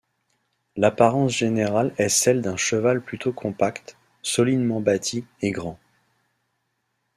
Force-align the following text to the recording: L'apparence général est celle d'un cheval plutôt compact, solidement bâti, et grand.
L'apparence 0.77 1.29
général 1.31 1.93
est 1.99 2.09
celle 2.09 2.41
d'un 2.41 2.57
cheval 2.57 3.03
plutôt 3.03 3.31
compact, 3.31 3.97
solidement 4.23 4.79
bâti, 4.81 5.27
et 5.43 5.51
grand. 5.51 5.77